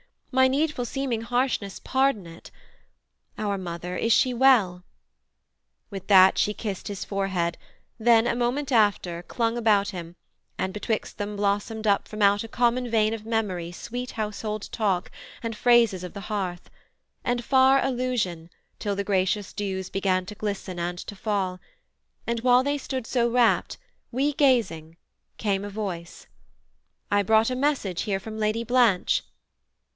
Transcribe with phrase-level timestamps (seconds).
[0.31, 2.49] My needful seeming harshness, pardon it.
[3.37, 4.83] Our mother, is she well?'
[5.91, 7.57] With that she kissed His forehead,
[7.99, 10.15] then, a moment after, clung About him,
[10.57, 15.11] and betwixt them blossomed up From out a common vein of memory Sweet household talk,
[15.43, 16.69] and phrases of the hearth,
[17.23, 18.49] And far allusion,
[18.79, 21.59] till the gracious dews Began to glisten and to fall:
[22.25, 23.77] and while They stood, so rapt,
[24.11, 24.97] we gazing,
[25.37, 26.25] came a voice,
[27.11, 29.23] 'I brought a message here from Lady Blanche.'